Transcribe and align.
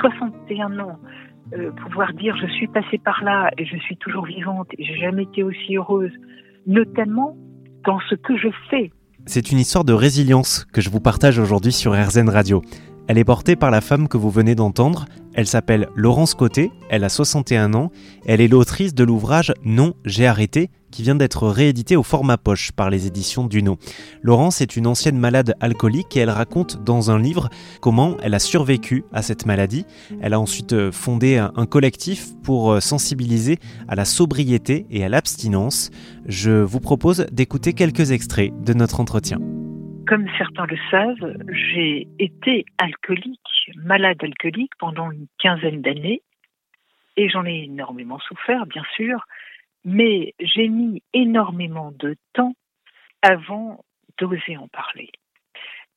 61 0.00 0.78
ans, 0.80 0.98
euh, 1.52 1.70
pouvoir 1.72 2.12
dire 2.14 2.36
je 2.36 2.46
suis 2.52 2.68
passée 2.68 2.98
par 2.98 3.22
là 3.24 3.50
et 3.58 3.64
je 3.64 3.76
suis 3.78 3.96
toujours 3.96 4.24
vivante 4.26 4.68
et 4.78 4.84
j'ai 4.84 4.96
jamais 4.96 5.24
été 5.24 5.42
aussi 5.42 5.76
heureuse, 5.76 6.12
notamment 6.66 7.36
dans 7.84 7.98
ce 8.08 8.14
que 8.14 8.36
je 8.36 8.48
fais. 8.70 8.90
C'est 9.26 9.52
une 9.52 9.58
histoire 9.58 9.84
de 9.84 9.92
résilience 9.92 10.64
que 10.72 10.80
je 10.80 10.90
vous 10.90 11.00
partage 11.00 11.38
aujourd'hui 11.38 11.72
sur 11.72 11.92
RZN 11.92 12.28
Radio. 12.28 12.62
Elle 13.08 13.18
est 13.18 13.24
portée 13.24 13.56
par 13.56 13.70
la 13.70 13.80
femme 13.80 14.08
que 14.08 14.16
vous 14.16 14.30
venez 14.30 14.54
d'entendre. 14.54 15.04
Elle 15.34 15.46
s'appelle 15.46 15.88
Laurence 15.96 16.34
Côté, 16.34 16.70
elle 16.90 17.04
a 17.04 17.08
61 17.08 17.74
ans. 17.74 17.90
Elle 18.26 18.40
est 18.40 18.48
l'autrice 18.48 18.94
de 18.94 19.04
l'ouvrage 19.04 19.52
Non, 19.64 19.94
j'ai 20.04 20.26
arrêté, 20.26 20.70
qui 20.90 21.02
vient 21.02 21.14
d'être 21.14 21.48
réédité 21.48 21.96
au 21.96 22.02
format 22.02 22.36
poche 22.36 22.72
par 22.72 22.90
les 22.90 23.06
éditions 23.06 23.46
Duno. 23.46 23.78
Laurence 24.22 24.60
est 24.60 24.76
une 24.76 24.86
ancienne 24.86 25.18
malade 25.18 25.54
alcoolique 25.60 26.16
et 26.16 26.20
elle 26.20 26.30
raconte 26.30 26.82
dans 26.84 27.10
un 27.10 27.18
livre 27.18 27.48
comment 27.80 28.16
elle 28.22 28.34
a 28.34 28.38
survécu 28.38 29.04
à 29.12 29.22
cette 29.22 29.46
maladie. 29.46 29.84
Elle 30.20 30.34
a 30.34 30.40
ensuite 30.40 30.72
euh, 30.72 30.92
fondé 30.92 31.38
un 31.38 31.66
collectif 31.66 32.26
pour 32.42 32.72
euh, 32.72 32.80
sensibiliser 32.80 33.58
à 33.88 33.94
la 33.94 34.04
sobriété 34.04 34.86
et 34.90 35.04
à 35.04 35.08
l'abstinence. 35.08 35.90
Je 36.26 36.50
vous 36.50 36.80
propose 36.80 37.26
d'écouter 37.32 37.72
quelques 37.72 38.12
extraits 38.12 38.52
de 38.62 38.74
notre 38.74 39.00
entretien. 39.00 39.38
Comme 40.06 40.26
certains 40.38 40.66
le 40.66 40.76
savent, 40.90 41.36
j'ai 41.52 42.08
été 42.18 42.64
alcoolique, 42.78 43.38
malade 43.76 44.16
alcoolique 44.22 44.72
pendant 44.78 45.10
une 45.10 45.26
quinzaine 45.38 45.82
d'années 45.82 46.22
et 47.16 47.28
j'en 47.28 47.44
ai 47.44 47.64
énormément 47.64 48.18
souffert, 48.18 48.66
bien 48.66 48.82
sûr, 48.96 49.26
mais 49.84 50.34
j'ai 50.40 50.68
mis 50.68 51.02
énormément 51.12 51.92
de 51.92 52.16
temps 52.32 52.54
avant 53.22 53.84
d'oser 54.18 54.56
en 54.56 54.68
parler. 54.68 55.10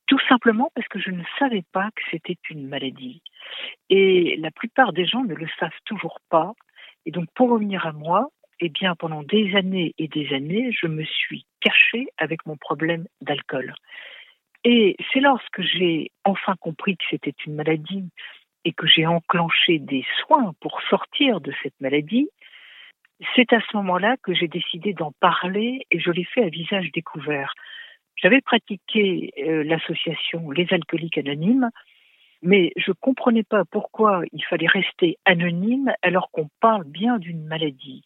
Tout 0.07 0.19
simplement 0.27 0.71
parce 0.75 0.87
que 0.87 0.99
je 0.99 1.11
ne 1.11 1.23
savais 1.39 1.63
pas 1.71 1.89
que 1.95 2.01
c'était 2.11 2.37
une 2.49 2.67
maladie. 2.67 3.21
Et 3.89 4.35
la 4.37 4.51
plupart 4.51 4.93
des 4.93 5.05
gens 5.05 5.23
ne 5.23 5.33
le 5.33 5.47
savent 5.59 5.71
toujours 5.85 6.19
pas. 6.29 6.53
Et 7.05 7.11
donc, 7.11 7.27
pour 7.35 7.49
revenir 7.49 7.85
à 7.85 7.93
moi, 7.93 8.29
eh 8.59 8.69
bien, 8.69 8.95
pendant 8.95 9.23
des 9.23 9.55
années 9.55 9.93
et 9.97 10.07
des 10.07 10.33
années, 10.33 10.71
je 10.71 10.87
me 10.87 11.03
suis 11.03 11.45
cachée 11.61 12.07
avec 12.17 12.45
mon 12.45 12.57
problème 12.57 13.05
d'alcool. 13.21 13.73
Et 14.63 14.95
c'est 15.11 15.19
lorsque 15.19 15.61
j'ai 15.61 16.11
enfin 16.23 16.55
compris 16.59 16.95
que 16.95 17.03
c'était 17.09 17.35
une 17.45 17.55
maladie 17.55 18.05
et 18.65 18.71
que 18.71 18.87
j'ai 18.87 19.05
enclenché 19.05 19.79
des 19.79 20.05
soins 20.21 20.53
pour 20.61 20.81
sortir 20.89 21.41
de 21.41 21.53
cette 21.61 21.79
maladie 21.81 22.29
c'est 23.35 23.53
à 23.53 23.59
ce 23.59 23.77
moment-là 23.77 24.17
que 24.23 24.33
j'ai 24.33 24.47
décidé 24.47 24.93
d'en 24.93 25.11
parler 25.19 25.85
et 25.91 25.99
je 25.99 26.11
l'ai 26.11 26.23
fait 26.23 26.43
à 26.43 26.49
visage 26.49 26.91
découvert. 26.93 27.53
J'avais 28.15 28.41
pratiqué 28.41 29.31
euh, 29.39 29.63
l'association 29.63 30.51
Les 30.51 30.67
Alcooliques 30.71 31.17
Anonymes, 31.17 31.69
mais 32.41 32.71
je 32.75 32.91
ne 32.91 32.95
comprenais 32.99 33.43
pas 33.43 33.63
pourquoi 33.65 34.21
il 34.31 34.43
fallait 34.43 34.67
rester 34.67 35.17
anonyme 35.25 35.93
alors 36.01 36.29
qu'on 36.31 36.49
parle 36.59 36.83
bien 36.83 37.17
d'une 37.17 37.43
maladie. 37.45 38.03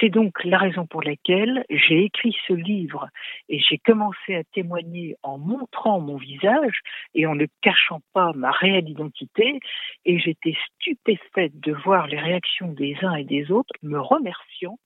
C'est 0.00 0.08
donc 0.08 0.42
la 0.44 0.58
raison 0.58 0.86
pour 0.86 1.02
laquelle 1.02 1.64
j'ai 1.70 2.04
écrit 2.04 2.36
ce 2.46 2.52
livre 2.52 3.08
et 3.48 3.60
j'ai 3.60 3.78
commencé 3.78 4.34
à 4.34 4.44
témoigner 4.44 5.16
en 5.22 5.38
montrant 5.38 6.00
mon 6.00 6.16
visage 6.16 6.80
et 7.14 7.26
en 7.26 7.34
ne 7.34 7.46
cachant 7.62 8.00
pas 8.12 8.32
ma 8.34 8.50
réelle 8.50 8.88
identité. 8.88 9.60
Et 10.04 10.18
j'étais 10.18 10.56
stupéfaite 10.72 11.58
de 11.60 11.72
voir 11.72 12.06
les 12.08 12.18
réactions 12.18 12.72
des 12.72 12.96
uns 13.02 13.14
et 13.14 13.24
des 13.24 13.50
autres 13.50 13.72
me 13.82 14.00
remerciant 14.00 14.78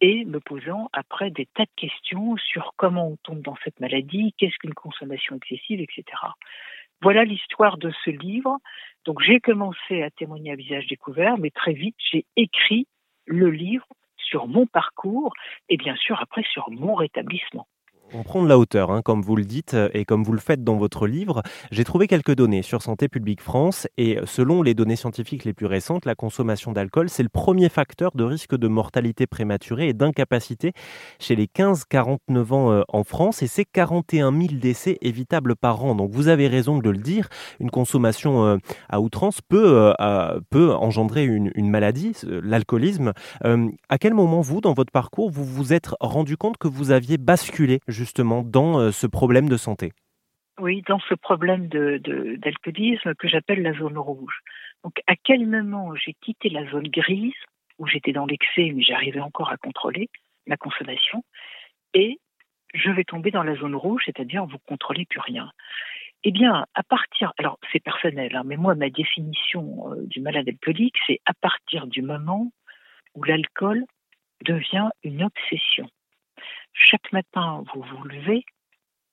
et 0.00 0.24
me 0.24 0.40
posant 0.40 0.88
après 0.92 1.30
des 1.30 1.46
tas 1.54 1.64
de 1.64 1.70
questions 1.76 2.36
sur 2.36 2.72
comment 2.76 3.08
on 3.08 3.16
tombe 3.22 3.42
dans 3.42 3.56
cette 3.64 3.80
maladie, 3.80 4.34
qu'est-ce 4.38 4.56
qu'une 4.58 4.74
consommation 4.74 5.36
excessive, 5.36 5.80
etc. 5.80 6.04
Voilà 7.00 7.24
l'histoire 7.24 7.78
de 7.78 7.92
ce 8.04 8.10
livre. 8.10 8.58
Donc 9.04 9.22
j'ai 9.22 9.40
commencé 9.40 10.02
à 10.02 10.10
témoigner 10.10 10.52
à 10.52 10.56
visage 10.56 10.86
découvert, 10.86 11.38
mais 11.38 11.50
très 11.50 11.72
vite 11.72 11.96
j'ai 12.10 12.26
écrit 12.36 12.86
le 13.26 13.50
livre 13.50 13.86
sur 14.28 14.46
mon 14.48 14.66
parcours 14.66 15.32
et 15.68 15.76
bien 15.76 15.96
sûr 15.96 16.20
après 16.20 16.42
sur 16.42 16.70
mon 16.70 16.94
rétablissement. 16.94 17.66
On 18.14 18.22
prend 18.22 18.40
de 18.40 18.48
la 18.48 18.56
hauteur, 18.56 18.92
hein, 18.92 19.02
comme 19.02 19.20
vous 19.20 19.34
le 19.34 19.44
dites 19.44 19.74
euh, 19.74 19.88
et 19.92 20.04
comme 20.04 20.22
vous 20.22 20.32
le 20.32 20.38
faites 20.38 20.62
dans 20.62 20.76
votre 20.76 21.08
livre. 21.08 21.42
J'ai 21.72 21.82
trouvé 21.82 22.06
quelques 22.06 22.36
données 22.36 22.62
sur 22.62 22.80
Santé 22.80 23.08
publique 23.08 23.40
France 23.40 23.88
et 23.98 24.18
selon 24.24 24.62
les 24.62 24.74
données 24.74 24.94
scientifiques 24.94 25.44
les 25.44 25.52
plus 25.52 25.66
récentes, 25.66 26.04
la 26.06 26.14
consommation 26.14 26.70
d'alcool, 26.70 27.10
c'est 27.10 27.24
le 27.24 27.28
premier 27.28 27.68
facteur 27.68 28.12
de 28.14 28.22
risque 28.22 28.56
de 28.56 28.68
mortalité 28.68 29.26
prématurée 29.26 29.88
et 29.88 29.92
d'incapacité 29.92 30.72
chez 31.18 31.34
les 31.34 31.46
15-49 31.46 32.52
ans 32.52 32.70
euh, 32.70 32.82
en 32.88 33.02
France 33.02 33.42
et 33.42 33.48
c'est 33.48 33.64
41 33.64 34.30
000 34.30 34.54
décès 34.60 34.98
évitables 35.02 35.56
par 35.56 35.84
an. 35.84 35.96
Donc 35.96 36.12
vous 36.12 36.28
avez 36.28 36.46
raison 36.46 36.78
de 36.78 36.90
le 36.90 36.98
dire, 36.98 37.28
une 37.58 37.70
consommation 37.70 38.44
euh, 38.44 38.56
à 38.88 39.00
outrance 39.00 39.40
peut, 39.40 39.94
engendrer 40.56 41.24
une 41.24 41.70
maladie, 41.70 42.12
l'alcoolisme. 42.22 43.12
à 43.42 43.98
quel 43.98 44.14
moment 44.14 44.40
vous, 44.40 44.60
dans 44.60 44.74
votre 44.74 44.92
parcours, 44.92 45.30
vous 45.30 45.44
vous 45.44 45.72
êtes 45.72 45.90
rendu 46.00 46.36
compte 46.36 46.56
que 46.56 46.68
vous 46.68 46.90
aviez 46.92 47.18
basculé 47.18 47.80
justement 47.96 48.42
dans 48.42 48.78
euh, 48.78 48.90
ce 48.92 49.06
problème 49.06 49.48
de 49.48 49.56
santé 49.56 49.92
Oui, 50.60 50.82
dans 50.86 51.00
ce 51.08 51.14
problème 51.14 51.66
d'alcoolisme 51.68 53.14
que 53.14 53.28
j'appelle 53.28 53.62
la 53.62 53.72
zone 53.72 53.98
rouge. 53.98 54.40
Donc 54.84 55.00
à 55.06 55.16
quel 55.16 55.46
moment 55.46 55.94
j'ai 55.96 56.14
quitté 56.20 56.48
la 56.50 56.68
zone 56.70 56.88
grise, 56.88 57.40
où 57.78 57.86
j'étais 57.86 58.12
dans 58.12 58.26
l'excès 58.26 58.70
mais 58.74 58.82
j'arrivais 58.82 59.20
encore 59.20 59.50
à 59.50 59.56
contrôler 59.56 60.08
ma 60.46 60.56
consommation, 60.56 61.24
et 61.94 62.20
je 62.74 62.90
vais 62.90 63.04
tomber 63.04 63.30
dans 63.30 63.42
la 63.42 63.56
zone 63.56 63.74
rouge, 63.74 64.02
c'est-à-dire 64.06 64.44
vous 64.46 64.58
contrôlez 64.66 65.06
plus 65.06 65.20
rien. 65.20 65.50
Eh 66.22 66.32
bien, 66.32 66.66
à 66.74 66.82
partir, 66.82 67.32
alors 67.38 67.58
c'est 67.72 67.82
personnel, 67.82 68.34
hein, 68.34 68.42
mais 68.44 68.56
moi, 68.56 68.74
ma 68.74 68.90
définition 68.90 69.92
euh, 69.92 70.06
du 70.06 70.20
malade 70.20 70.48
alcoolique, 70.48 70.96
c'est 71.06 71.20
à 71.24 71.34
partir 71.34 71.86
du 71.86 72.02
moment 72.02 72.50
où 73.14 73.22
l'alcool 73.22 73.84
devient 74.44 74.88
une 75.02 75.22
obsession 75.22 75.88
chaque 76.76 77.10
matin, 77.12 77.64
vous 77.74 77.82
vous 77.82 78.04
levez 78.04 78.44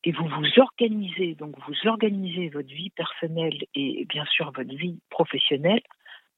et 0.03 0.11
vous 0.11 0.27
vous 0.27 0.59
organisez, 0.59 1.35
donc 1.35 1.55
vous 1.65 1.87
organisez 1.87 2.49
votre 2.49 2.67
vie 2.67 2.89
personnelle 2.89 3.57
et 3.73 4.05
bien 4.05 4.25
sûr 4.25 4.51
votre 4.51 4.75
vie 4.75 4.99
professionnelle 5.09 5.81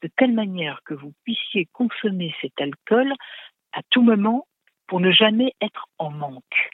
de 0.01 0.09
telle 0.17 0.33
manière 0.33 0.81
que 0.85 0.93
vous 0.93 1.13
puissiez 1.23 1.67
consommer 1.73 2.33
cet 2.41 2.59
alcool 2.61 3.11
à 3.73 3.81
tout 3.89 4.03
moment 4.03 4.45
pour 4.87 4.99
ne 4.99 5.11
jamais 5.11 5.53
être 5.61 5.87
en 5.97 6.11
manque. 6.11 6.69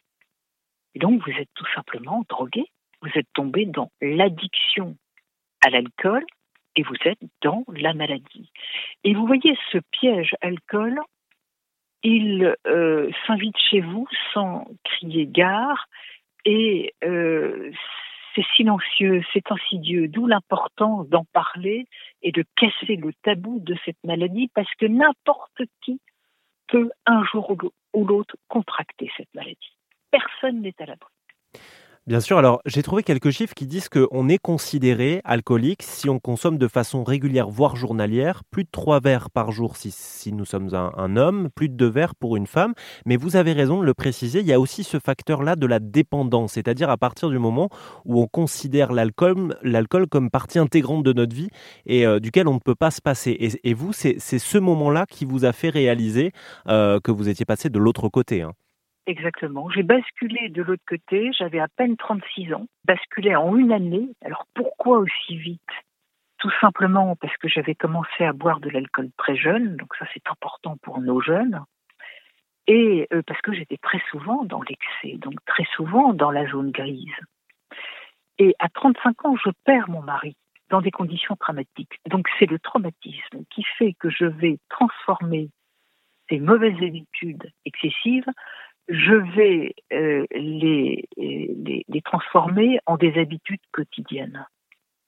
Et 0.96 1.00
donc 1.00 1.26
vous 1.26 1.32
êtes 1.32 1.50
tout 1.56 1.68
simplement 1.74 2.26
drogué, 2.28 2.66
vous 3.02 3.12
êtes 3.16 3.32
tombé 3.34 3.66
dans 3.66 3.90
l'addiction 4.02 4.98
à 5.66 5.70
l'alcool 5.70 6.26
et 6.76 6.84
vous 6.84 6.96
êtes 7.06 7.22
dans 7.42 7.64
la 7.70 7.94
maladie. 7.94 8.52
Et 9.04 9.14
vous 9.14 9.26
voyez 9.26 9.58
ce 9.72 9.78
piège 9.92 10.36
alcool, 10.42 11.00
il 12.04 12.56
euh, 12.68 13.12
s'invite 13.26 13.58
chez 13.70 13.82
vous 13.82 14.08
sans 14.34 14.66
crier 14.84 15.28
gare 15.28 15.88
et 16.46 16.94
euh, 17.04 17.72
c'est 18.34 18.46
silencieux, 18.56 19.22
c'est 19.34 19.52
insidieux, 19.52 20.08
d'où 20.08 20.26
l'importance 20.26 21.08
d'en 21.10 21.26
parler 21.26 21.86
et 22.22 22.32
de 22.32 22.44
casser 22.56 22.96
le 22.96 23.14
tabou 23.24 23.60
de 23.60 23.76
cette 23.86 24.04
maladie 24.04 24.50
parce 24.54 24.74
que 24.76 24.86
n'importe 24.86 25.62
qui 25.82 26.00
peut 26.68 26.92
un 27.06 27.24
jour 27.26 27.56
ou 27.94 28.06
l'autre 28.06 28.36
contracter 28.48 29.12
cette 29.18 29.34
maladie. 29.34 29.78
Personne 30.10 30.62
n'est 30.62 30.76
à 30.80 30.86
l'abri. 30.86 31.11
Bien 32.08 32.20
sûr, 32.20 32.40
alors 32.40 32.64
j'ai 32.66 32.82
trouvé 32.82 33.04
quelques 33.04 33.30
chiffres 33.30 33.54
qui 33.54 33.68
disent 33.68 33.88
qu'on 33.88 34.28
est 34.28 34.40
considéré 34.40 35.22
alcoolique 35.24 35.84
si 35.84 36.10
on 36.10 36.18
consomme 36.18 36.58
de 36.58 36.68
façon 36.68 37.04
régulière, 37.04 37.48
voire 37.48 37.76
journalière, 37.76 38.44
plus 38.50 38.64
de 38.64 38.70
3 38.72 39.00
verres 39.00 39.30
par 39.30 39.52
jour 39.52 39.78
si, 39.78 40.34
nous 40.34 40.44
sommes 40.44 40.74
un, 40.74 41.16
homme, 41.16 41.50
plus 41.54 41.70
de 41.70 41.76
2 41.76 41.88
verres 41.88 42.16
pour 42.16 42.38
une 42.38 42.48
femme. 42.48 42.74
Mais 43.06 43.18
vous 43.18 43.36
avez 43.36 43.54
raison 43.54 43.82
de 43.82 43.86
le 43.86 43.94
préciser, 43.94 44.40
il 44.40 44.48
y 44.48 44.52
a 44.52 44.60
aussi 44.60 44.84
ce 44.84 44.98
facteur-là 44.98 45.56
de 45.56 45.68
la 45.68 45.78
dépendance, 45.78 46.54
c'est-à-dire 46.54 46.90
à 46.90 46.98
partir 46.98 47.30
du 47.30 47.38
moment 47.38 47.70
où 48.04 48.20
on 48.20 48.26
considère 48.26 48.94
l'alcool, 48.94 49.56
l'alcool 49.62 50.08
comme 50.08 50.32
partie 50.32 50.58
intégrante 50.58 51.04
de 51.04 51.14
notre 51.14 51.36
vie 51.36 51.50
et 51.86 52.08
euh, 52.08 52.20
duquel 52.20 52.48
on 52.48 52.56
ne 52.56 52.60
peut 52.60 52.74
pas 52.74 52.90
se 52.90 53.02
passer. 53.02 53.60
Et, 53.64 53.74
vous, 53.76 53.94
c'est 53.94 54.18
ce 54.18 54.58
moment-là 54.58 55.06
qui 55.08 55.26
vous 55.26 55.46
a 55.46 55.52
fait 55.52 55.70
réaliser 55.70 56.32
euh, 56.68 57.00
que 57.00 57.12
vous 57.12 57.30
étiez 57.30 57.46
passé 57.46 57.70
de 57.70 57.78
l'autre 57.78 58.10
côté. 58.10 58.42
Hein. 58.42 58.54
Exactement. 59.08 59.70
J'ai 59.70 59.84
basculé 59.84 60.50
de 60.50 60.62
l'autre 60.62 60.84
côté, 60.88 61.32
j'avais 61.34 61.60
à 61.60 61.68
peine 61.68 61.98
36 61.98 62.54
ans, 62.54 62.68
basculé 62.86 63.36
en 63.36 63.56
une 63.58 63.72
année. 63.72 64.10
Alors 64.24 64.46
pourquoi 64.54 65.00
aussi 65.00 65.38
vite? 65.38 65.62
Tout 66.38 66.52
simplement 66.60 67.16
parce 67.16 67.36
que 67.38 67.48
j'avais 67.48 67.76
commencé 67.76 68.24
à 68.24 68.34
boire 68.34 68.60
de 68.60 68.70
l'alcool 68.70 69.10
très 69.18 69.36
jeune, 69.36 69.76
donc 69.78 69.96
ça 69.98 70.06
c'est 70.14 70.28
important 70.30 70.78
pour 70.82 71.00
nos 71.00 71.22
jeunes, 71.22 71.64
et 72.68 73.08
euh, 73.14 73.22
parce 73.26 73.42
que 73.42 73.54
j'étais 73.54 73.78
très 73.78 74.02
souvent 74.10 74.44
dans 74.46 74.62
l'excès, 74.62 75.18
donc 75.18 75.36
très 75.46 75.66
souvent 75.76 76.14
dans 76.14 76.32
la 76.32 76.48
zone 76.50 76.72
grise. 76.72 77.14
Et 78.38 78.56
à 78.60 78.70
35 78.70 79.26
ans, 79.26 79.36
je 79.36 79.50
perds 79.66 79.90
mon 79.90 80.02
mari 80.02 80.36
dans 80.70 80.82
des 80.82 80.92
conditions 80.92 81.36
traumatiques. 81.36 82.00
Donc 82.10 82.28
c'est 82.40 82.46
le 82.46 82.60
traumatisme 82.60 83.44
qui 83.50 83.64
fait 83.78 83.94
que 84.00 84.10
je 84.10 84.26
vais 84.26 84.58
transformer 84.70 85.50
ces 86.30 86.40
mauvaises 86.40 86.82
habitudes 86.82 87.52
excessives 87.66 88.26
je 88.88 89.14
vais 89.36 89.76
euh, 89.94 90.26
les, 90.32 91.08
transformer 92.04 92.80
en 92.86 92.98
des 92.98 93.18
habitudes 93.20 93.62
quotidiennes. 93.72 94.46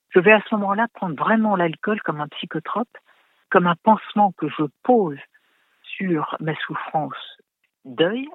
Je 0.10 0.20
vais 0.20 0.31
à 0.31 0.42
ce 0.48 0.56
moment-là 0.56 0.88
prendre 0.94 1.16
vraiment 1.16 1.56
l'alcool 1.56 2.02
comme 2.02 2.22
un 2.22 2.28
psychotrope, 2.28 2.98
comme 3.50 3.68
un 3.68 3.75
pansement 3.84 4.31
que 4.38 4.48
je 4.48 4.64
pose 4.84 5.18
sur 5.84 6.38
ma 6.40 6.56
souffrance 6.56 7.38
deuil. 7.84 8.28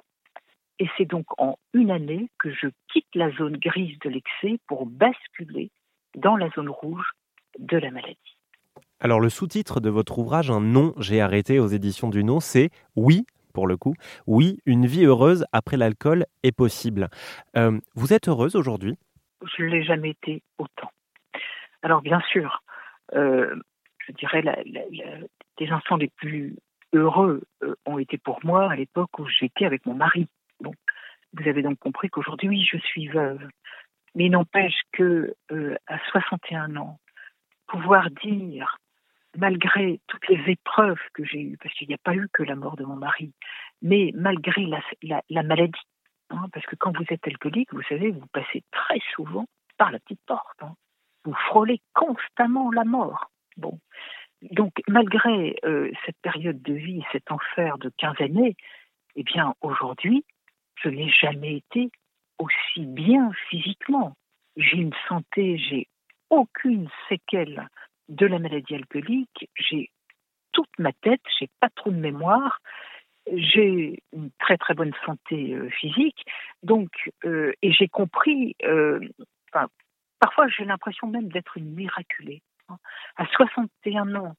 Et 0.79 0.89
c'est 0.97 1.05
donc 1.05 1.25
en 1.37 1.57
une 1.73 1.91
année 1.91 2.29
que 2.37 2.51
je 2.51 2.67
quitte 2.91 3.13
la 3.15 3.31
zone 3.31 3.57
grise 3.57 3.97
de 3.99 4.09
l'excès 4.09 4.59
pour 4.67 4.85
basculer 4.85 5.71
dans 6.15 6.35
la 6.35 6.49
zone 6.49 6.69
rouge 6.69 7.11
de 7.57 7.77
la 7.77 7.91
maladie. 7.91 8.37
Alors 9.01 9.19
le 9.19 9.29
sous-titre 9.29 9.79
de 9.79 9.89
votre 9.89 10.19
ouvrage, 10.19 10.51
Un 10.51 10.61
nom, 10.61 10.93
j'ai 10.97 11.21
arrêté 11.21 11.59
aux 11.59 11.67
éditions 11.67 12.09
du 12.09 12.23
nom, 12.23 12.39
c'est 12.39 12.69
Oui, 12.95 13.25
pour 13.53 13.67
le 13.67 13.77
coup, 13.77 13.93
oui, 14.27 14.59
une 14.65 14.85
vie 14.85 15.05
heureuse 15.05 15.45
après 15.51 15.77
l'alcool 15.77 16.25
est 16.43 16.51
possible. 16.51 17.09
Euh, 17.57 17.79
vous 17.95 18.13
êtes 18.13 18.27
heureuse 18.27 18.55
aujourd'hui? 18.55 18.97
Je 19.57 19.63
ne 19.63 19.69
l'ai 19.69 19.83
jamais 19.83 20.11
été 20.11 20.43
autant. 20.57 20.91
Alors 21.81 22.01
bien 22.01 22.21
sûr, 22.31 22.61
euh, 23.15 23.55
je 24.05 24.11
dirais 24.13 24.41
la, 24.41 24.57
les 24.63 25.69
instants 25.69 25.97
les 25.97 26.09
plus 26.09 26.55
heureux 26.93 27.43
euh, 27.63 27.75
ont 27.85 27.99
été 27.99 28.17
pour 28.17 28.39
moi 28.43 28.71
à 28.71 28.75
l'époque 28.75 29.17
où 29.19 29.27
j'étais 29.27 29.65
avec 29.65 29.85
mon 29.85 29.93
mari. 29.93 30.27
Vous 30.61 31.47
avez 31.47 31.61
donc 31.61 31.77
compris 31.77 32.09
qu'aujourd'hui, 32.09 32.49
oui, 32.49 32.67
je 32.69 32.77
suis 32.77 33.07
veuve. 33.07 33.47
Mais 34.15 34.29
n'empêche 34.29 34.81
que 34.91 35.35
euh, 35.51 35.75
à 35.87 35.99
61 36.11 36.75
ans, 36.75 36.99
pouvoir 37.67 38.09
dire, 38.23 38.77
malgré 39.37 39.99
toutes 40.07 40.27
les 40.27 40.51
épreuves 40.51 40.99
que 41.13 41.23
j'ai 41.23 41.41
eues, 41.41 41.57
parce 41.61 41.73
qu'il 41.75 41.87
n'y 41.87 41.93
a 41.93 41.99
pas 42.03 42.15
eu 42.15 42.27
que 42.33 42.43
la 42.43 42.55
mort 42.55 42.75
de 42.75 42.85
mon 42.85 42.95
mari, 42.95 43.33
mais 43.81 44.11
malgré 44.15 44.65
la, 44.65 44.81
la, 45.29 45.43
maladie, 45.43 45.79
hein, 46.29 46.47
parce 46.53 46.65
que 46.65 46.75
quand 46.75 46.95
vous 46.97 47.05
êtes 47.09 47.25
alcoolique, 47.27 47.73
vous 47.73 47.83
savez, 47.83 48.11
vous 48.11 48.27
passez 48.33 48.63
très 48.71 48.99
souvent 49.13 49.45
par 49.77 49.91
la 49.91 49.99
petite 49.99 50.21
porte. 50.25 50.61
Hein. 50.61 50.73
Vous 51.25 51.33
frôlez 51.33 51.81
constamment 51.93 52.71
la 52.71 52.85
mort. 52.85 53.29
Bon, 53.57 53.79
donc, 54.41 54.71
malgré 54.87 55.57
euh, 55.65 55.91
cette 56.05 56.17
période 56.21 56.61
de 56.61 56.73
vie, 56.73 57.03
cet 57.11 57.31
enfer 57.31 57.77
de 57.77 57.91
15 57.97 58.21
années, 58.21 58.55
eh 59.15 59.23
bien, 59.23 59.53
aujourd'hui, 59.61 60.23
je 60.75 60.89
n'ai 60.89 61.09
jamais 61.09 61.57
été 61.57 61.91
aussi 62.37 62.85
bien 62.85 63.31
physiquement. 63.49 64.15
J'ai 64.55 64.77
une 64.77 64.95
santé, 65.07 65.57
j'ai 65.57 65.87
aucune 66.29 66.89
séquelle 67.09 67.67
de 68.09 68.25
la 68.25 68.39
maladie 68.39 68.75
alcoolique, 68.75 69.49
j'ai 69.55 69.89
toute 70.51 70.69
ma 70.77 70.91
tête, 70.91 71.21
j'ai 71.39 71.49
pas 71.59 71.69
trop 71.69 71.91
de 71.91 71.97
mémoire, 71.97 72.59
j'ai 73.31 73.99
une 74.13 74.31
très 74.39 74.57
très 74.57 74.73
bonne 74.73 74.93
santé 75.05 75.53
euh, 75.53 75.69
physique, 75.69 76.25
donc 76.63 76.89
euh, 77.25 77.53
et 77.61 77.71
j'ai 77.71 77.87
compris. 77.87 78.55
parfois, 80.19 80.47
j'ai 80.49 80.65
l'impression 80.65 81.07
même 81.07 81.29
d'être 81.29 81.55
une 81.57 81.73
miraculée 81.73 82.41
à 83.17 83.25
61 83.25 84.15
ans, 84.15 84.35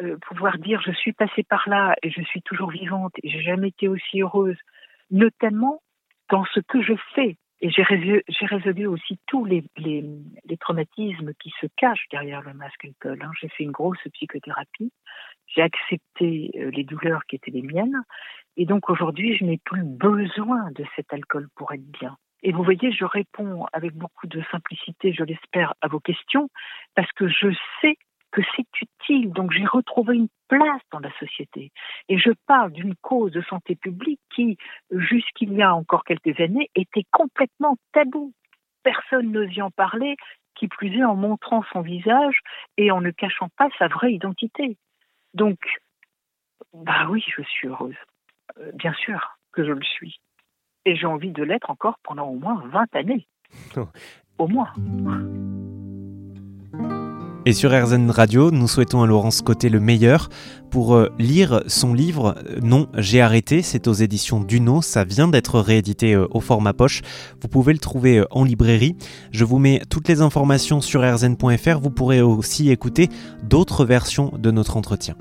euh, 0.00 0.16
pouvoir 0.28 0.58
dire 0.58 0.80
je 0.80 0.92
suis 0.92 1.12
passée 1.12 1.42
par 1.42 1.68
là 1.68 1.94
et 2.02 2.10
je 2.10 2.22
suis 2.22 2.42
toujours 2.42 2.70
vivante 2.70 3.12
et 3.22 3.30
j'ai 3.30 3.42
jamais 3.42 3.68
été 3.68 3.88
aussi 3.88 4.20
heureuse, 4.22 4.56
notamment 5.10 5.82
dans 6.30 6.44
ce 6.46 6.60
que 6.60 6.82
je 6.82 6.94
fais. 7.14 7.36
Et 7.60 7.70
j'ai 7.70 7.82
résolu, 7.82 8.86
aussi 8.86 9.18
tous 9.26 9.44
les, 9.44 9.64
traumatismes 10.60 11.32
qui 11.40 11.52
se 11.60 11.66
cachent 11.76 12.06
derrière 12.10 12.42
le 12.42 12.54
masque 12.54 12.84
alcool. 12.84 13.20
Hein. 13.22 13.30
J'ai 13.40 13.48
fait 13.48 13.64
une 13.64 13.72
grosse 13.72 13.98
psychothérapie, 14.12 14.92
j'ai 15.46 15.62
accepté 15.62 16.50
euh, 16.56 16.70
les 16.70 16.84
douleurs 16.84 17.24
qui 17.26 17.36
étaient 17.36 17.50
les 17.50 17.62
miennes, 17.62 18.00
et 18.56 18.64
donc 18.64 18.90
aujourd'hui, 18.90 19.36
je 19.36 19.44
n'ai 19.44 19.58
plus 19.58 19.82
besoin 19.82 20.70
de 20.72 20.84
cet 20.94 21.12
alcool 21.12 21.48
pour 21.56 21.72
être 21.72 21.90
bien. 21.90 22.16
Et 22.42 22.52
vous 22.52 22.62
voyez, 22.62 22.92
je 22.92 23.04
réponds 23.04 23.66
avec 23.72 23.94
beaucoup 23.94 24.28
de 24.28 24.42
simplicité, 24.52 25.12
je 25.12 25.24
l'espère, 25.24 25.74
à 25.80 25.88
vos 25.88 26.00
questions, 26.00 26.48
parce 26.94 27.10
que 27.12 27.28
je 27.28 27.48
sais 27.80 27.96
que 28.30 28.42
c'est 28.56 28.66
utile. 28.80 29.32
Donc 29.32 29.52
j'ai 29.52 29.66
retrouvé 29.66 30.16
une 30.16 30.28
place 30.48 30.82
dans 30.92 31.00
la 31.00 31.12
société. 31.18 31.72
Et 32.08 32.18
je 32.18 32.30
parle 32.46 32.72
d'une 32.72 32.94
cause 32.96 33.32
de 33.32 33.42
santé 33.42 33.76
publique 33.76 34.20
qui, 34.34 34.56
jusqu'il 34.90 35.52
y 35.54 35.62
a 35.62 35.74
encore 35.74 36.04
quelques 36.04 36.38
années, 36.40 36.70
était 36.74 37.04
complètement 37.10 37.76
tabou. 37.92 38.32
Personne 38.82 39.32
n'osait 39.32 39.62
en 39.62 39.70
parler, 39.70 40.16
qui 40.54 40.68
plus 40.68 40.98
est 40.98 41.04
en 41.04 41.14
montrant 41.14 41.62
son 41.72 41.82
visage 41.82 42.40
et 42.76 42.90
en 42.90 43.00
ne 43.00 43.10
cachant 43.10 43.48
pas 43.56 43.68
sa 43.78 43.88
vraie 43.88 44.12
identité. 44.12 44.76
Donc, 45.34 45.58
bah 46.72 47.06
oui, 47.10 47.24
je 47.36 47.42
suis 47.42 47.68
heureuse. 47.68 47.96
Euh, 48.58 48.72
bien 48.74 48.94
sûr 48.94 49.38
que 49.52 49.64
je 49.64 49.72
le 49.72 49.84
suis 49.84 50.20
et 50.84 50.96
j'ai 50.96 51.06
envie 51.06 51.32
de 51.32 51.42
l'être 51.42 51.70
encore 51.70 51.98
pendant 52.02 52.28
au 52.28 52.36
moins 52.36 52.62
20 52.66 52.96
années. 52.96 53.28
au 54.38 54.48
moins. 54.48 54.72
Et 57.48 57.54
sur 57.54 57.70
RZN 57.70 58.10
Radio, 58.10 58.50
nous 58.50 58.68
souhaitons 58.68 59.02
à 59.02 59.06
Laurence 59.06 59.40
Côté 59.40 59.70
le 59.70 59.80
meilleur 59.80 60.28
pour 60.70 60.94
euh, 60.94 61.08
lire 61.18 61.62
son 61.66 61.94
livre 61.94 62.34
euh, 62.36 62.60
Non, 62.62 62.88
j'ai 62.98 63.22
arrêté, 63.22 63.62
c'est 63.62 63.88
aux 63.88 63.94
éditions 63.94 64.40
Duno, 64.40 64.82
ça 64.82 65.04
vient 65.04 65.28
d'être 65.28 65.58
réédité 65.58 66.12
euh, 66.12 66.26
au 66.30 66.42
format 66.42 66.74
poche. 66.74 67.00
Vous 67.40 67.48
pouvez 67.48 67.72
le 67.72 67.78
trouver 67.78 68.22
en 68.32 68.44
librairie. 68.44 68.96
Je 69.30 69.46
vous 69.46 69.58
mets 69.58 69.80
toutes 69.88 70.08
les 70.08 70.20
informations 70.20 70.82
sur 70.82 71.00
rzn.fr, 71.00 71.80
vous 71.80 71.88
pourrez 71.88 72.20
aussi 72.20 72.68
écouter 72.68 73.08
d'autres 73.44 73.86
versions 73.86 74.30
de 74.36 74.50
notre 74.50 74.76
entretien. 74.76 75.14